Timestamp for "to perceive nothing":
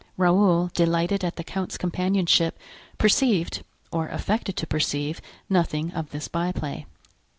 4.57-5.91